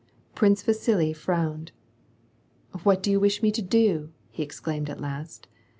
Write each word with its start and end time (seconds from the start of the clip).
Prince 0.33 0.63
Vasili 0.63 1.13
frowned. 1.13 1.71
^What 2.73 3.03
do 3.03 3.11
you 3.11 3.19
wish 3.19 3.43
me 3.43 3.51
to 3.51 3.61
do!" 3.61 4.11
he 4.31 4.41
exclaimed 4.41 4.89
at 4.89 4.99
last. 4.99 5.47